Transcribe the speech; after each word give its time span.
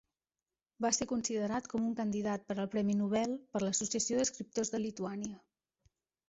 Va 0.85 0.89
ser 0.97 1.05
considerat 1.11 1.67
com 1.73 1.85
un 1.89 1.93
candidat 1.99 2.47
per 2.47 2.55
al 2.63 2.69
Premi 2.77 2.95
Nobel 3.03 3.37
per 3.53 3.63
l'Associació 3.67 4.19
d'Escriptors 4.23 4.75
de 4.77 4.83
Lituània. 4.89 5.39